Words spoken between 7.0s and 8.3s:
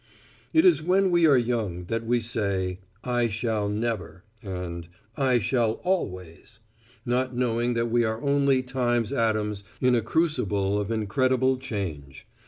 not knowing that we are